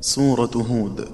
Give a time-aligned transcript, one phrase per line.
[0.00, 1.08] سورة هود.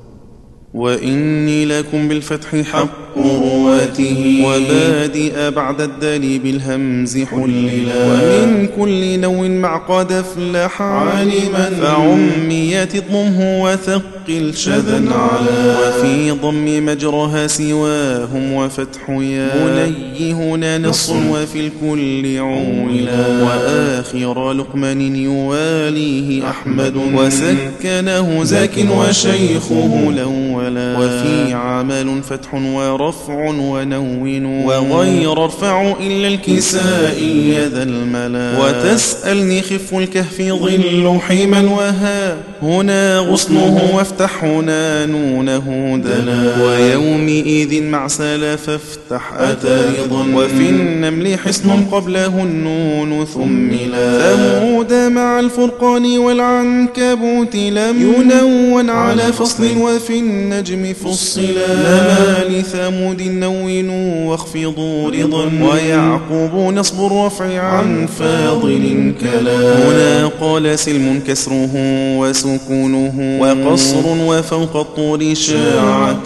[0.75, 7.95] وإني لكم بالفتح حق رواته وبادئ بعد الدال بالهمز حللا.
[8.07, 11.71] ومن كل نون مع قد أفلح عالما.
[11.81, 21.61] فعميت اضممه وثقل شذا على وفي ضم مجراها سواهم وفتح يا بني هنا نص وفي
[21.61, 34.45] الكل عولا وآخر لقمان يواليه أحمد وسكنه زاك وشيخه الأولا وفي عمل فتح ورفع ونون.
[34.65, 38.59] وغير ارفع إلا الكسائي ذا الملا.
[38.61, 42.37] وتسألني خف الكهف ظل حما وها.
[42.63, 45.86] هنا غصنه وافتح هنا نونه.
[45.95, 55.41] دنا ويومئذ مع سلف افتح أتى رضا وفي النمل حصن قبله النون ثملا ثمود مع
[55.41, 63.89] الفرقان والعنكبوت لم ينون على فصل وفي النجم فصلا لما لثمود نون
[64.27, 65.51] واخفضوا رضا.
[65.63, 71.71] ويعقوب نصب الرفع عن فاضل كلا هنا قال سلم كسره
[72.19, 73.39] وسكونه.
[73.41, 75.35] وقصر وفوق الطور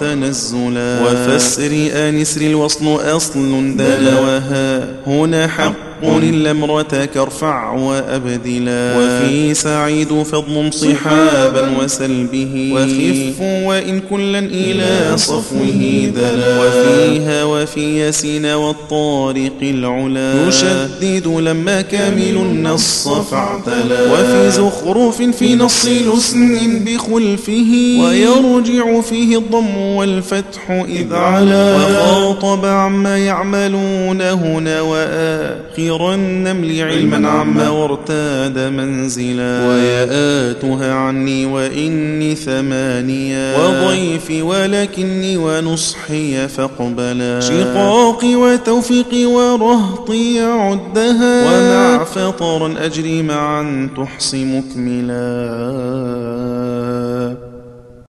[0.01, 4.85] تنزلا وفسر آنسر الوصل أصل دلوها.
[5.07, 5.90] هنا حق.
[6.03, 8.99] قل الأمرة كارفع وأبدلا.
[8.99, 12.71] وفي سعيد فضل صحابا وسلبه.
[12.75, 16.61] وخف وإن كلا إلى صفوه دلا.
[16.61, 20.49] وفيها وفي ياسين والطارق العلا.
[20.49, 24.13] يشدد لما كامل النص فاعتلا.
[24.13, 28.01] وفي زخرف في نص لسن بخلفه.
[28.03, 31.77] ويرجع فيه الضم والفتح إذ علا.
[31.77, 39.69] وخاطب عما يعملون هنا وآخر خير النمل علما عما وارتاد منزلا.
[39.69, 47.41] ويآتها عني وإني ثمانيا وضيفي ولكني ونصحي فاقبلا.
[47.41, 55.21] شقاقي وتوفيقي ورهطي عدها ومع فطرا أجري معا تحصي مكملا.